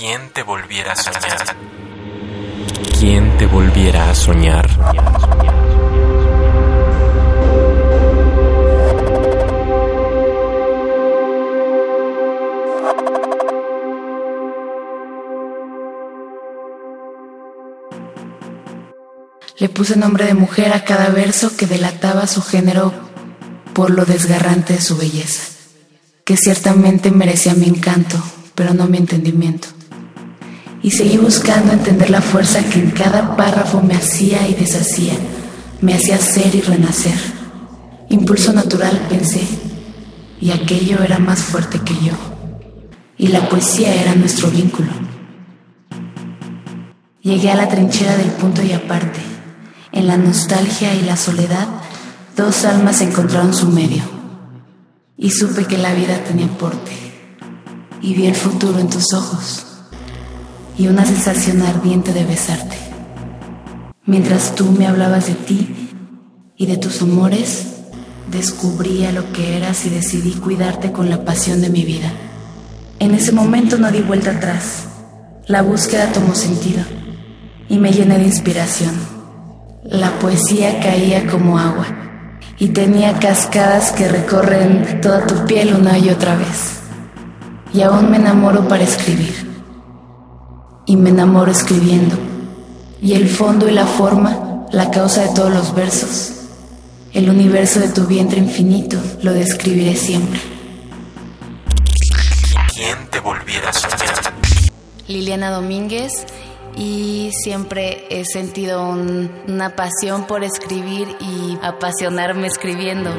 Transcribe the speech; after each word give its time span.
¿Quién 0.00 0.30
te 0.32 0.42
volviera 0.42 0.92
a 0.92 0.96
soñar? 0.96 1.56
¿Quién 2.98 3.36
te 3.36 3.44
volviera 3.44 4.08
a 4.08 4.14
soñar? 4.14 4.66
Le 19.58 19.68
puse 19.68 19.96
nombre 19.96 20.24
de 20.24 20.32
mujer 20.32 20.72
a 20.72 20.82
cada 20.82 21.10
verso 21.10 21.54
que 21.58 21.66
delataba 21.66 22.26
su 22.26 22.40
género 22.40 22.94
por 23.74 23.90
lo 23.90 24.06
desgarrante 24.06 24.72
de 24.72 24.80
su 24.80 24.96
belleza, 24.96 25.42
que 26.24 26.38
ciertamente 26.38 27.10
merecía 27.10 27.52
mi 27.52 27.66
encanto, 27.66 28.16
pero 28.54 28.72
no 28.72 28.86
mi 28.86 28.96
entendimiento. 28.96 29.68
Y 30.82 30.90
seguí 30.90 31.18
buscando 31.18 31.72
entender 31.72 32.08
la 32.08 32.22
fuerza 32.22 32.64
que 32.64 32.78
en 32.78 32.90
cada 32.90 33.36
párrafo 33.36 33.82
me 33.82 33.94
hacía 33.94 34.48
y 34.48 34.54
deshacía, 34.54 35.14
me 35.82 35.94
hacía 35.94 36.16
ser 36.16 36.54
y 36.54 36.62
renacer. 36.62 37.16
Impulso 38.08 38.52
natural, 38.52 39.06
pensé, 39.08 39.42
y 40.40 40.50
aquello 40.50 41.02
era 41.02 41.18
más 41.18 41.40
fuerte 41.40 41.80
que 41.80 41.94
yo. 41.94 42.12
Y 43.18 43.28
la 43.28 43.46
poesía 43.50 43.94
era 43.94 44.14
nuestro 44.14 44.50
vínculo. 44.50 44.88
Llegué 47.20 47.50
a 47.50 47.56
la 47.56 47.68
trinchera 47.68 48.16
del 48.16 48.30
punto 48.30 48.62
y 48.62 48.72
aparte. 48.72 49.20
En 49.92 50.06
la 50.06 50.16
nostalgia 50.16 50.94
y 50.94 51.02
la 51.02 51.16
soledad, 51.16 51.68
dos 52.36 52.64
almas 52.64 53.02
encontraron 53.02 53.52
su 53.52 53.68
medio. 53.68 54.02
Y 55.18 55.30
supe 55.30 55.66
que 55.66 55.76
la 55.76 55.92
vida 55.92 56.24
tenía 56.24 56.48
porte. 56.48 56.92
Y 58.00 58.14
vi 58.14 58.26
el 58.26 58.34
futuro 58.34 58.78
en 58.78 58.88
tus 58.88 59.12
ojos. 59.12 59.69
Y 60.80 60.88
una 60.88 61.04
sensación 61.04 61.60
ardiente 61.60 62.14
de 62.14 62.24
besarte. 62.24 62.74
Mientras 64.06 64.54
tú 64.54 64.72
me 64.72 64.86
hablabas 64.86 65.26
de 65.26 65.34
ti 65.34 65.90
y 66.56 66.64
de 66.64 66.78
tus 66.78 67.02
amores, 67.02 67.66
descubría 68.30 69.12
lo 69.12 69.30
que 69.30 69.58
eras 69.58 69.84
y 69.84 69.90
decidí 69.90 70.32
cuidarte 70.32 70.90
con 70.90 71.10
la 71.10 71.22
pasión 71.22 71.60
de 71.60 71.68
mi 71.68 71.84
vida. 71.84 72.10
En 72.98 73.12
ese 73.12 73.30
momento 73.30 73.76
no 73.76 73.92
di 73.92 74.00
vuelta 74.00 74.30
atrás. 74.30 74.84
La 75.48 75.60
búsqueda 75.60 76.12
tomó 76.14 76.34
sentido 76.34 76.82
y 77.68 77.76
me 77.76 77.92
llené 77.92 78.16
de 78.16 78.24
inspiración. 78.24 78.94
La 79.84 80.18
poesía 80.18 80.80
caía 80.80 81.26
como 81.26 81.58
agua 81.58 81.88
y 82.58 82.68
tenía 82.68 83.18
cascadas 83.18 83.92
que 83.92 84.08
recorren 84.08 85.02
toda 85.02 85.26
tu 85.26 85.44
piel 85.44 85.74
una 85.74 85.98
y 85.98 86.08
otra 86.08 86.36
vez. 86.36 86.80
Y 87.74 87.82
aún 87.82 88.10
me 88.10 88.16
enamoro 88.16 88.66
para 88.66 88.84
escribir. 88.84 89.49
Y 90.90 90.96
me 90.96 91.10
enamoro 91.10 91.52
escribiendo. 91.52 92.16
Y 93.00 93.12
el 93.12 93.28
fondo 93.28 93.68
y 93.68 93.70
la 93.72 93.86
forma, 93.86 94.66
la 94.72 94.90
causa 94.90 95.22
de 95.22 95.28
todos 95.36 95.52
los 95.52 95.72
versos. 95.72 96.32
El 97.12 97.30
universo 97.30 97.78
de 97.78 97.90
tu 97.90 98.06
vientre 98.08 98.40
infinito 98.40 98.98
lo 99.22 99.32
describiré 99.32 99.94
siempre. 99.94 100.40
¿Quién 102.74 102.98
te 103.08 103.20
volviera 103.20 103.68
a 103.68 103.72
soñar? 103.72 104.34
Liliana 105.06 105.50
Domínguez 105.52 106.10
y 106.76 107.30
siempre 107.40 108.06
he 108.10 108.24
sentido 108.24 108.82
un- 108.88 109.30
una 109.46 109.76
pasión 109.76 110.26
por 110.26 110.42
escribir 110.42 111.06
y 111.20 111.56
apasionarme 111.62 112.48
escribiendo. 112.48 113.10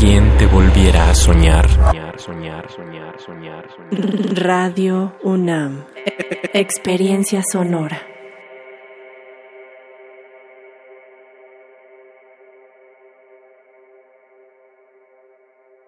¿Quién 0.00 0.36
te 0.38 0.46
volviera 0.46 1.08
a 1.08 1.14
soñar? 1.14 1.68
Soñar, 2.20 2.70
soñar, 2.70 3.18
soñar, 3.18 3.66
soñar. 3.74 4.34
Radio 4.34 5.14
UNAM. 5.22 5.86
Experiencia 6.52 7.40
sonora. 7.50 8.09